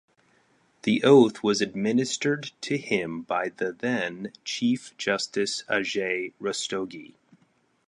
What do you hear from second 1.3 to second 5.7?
was administered to him by the then Chief Justice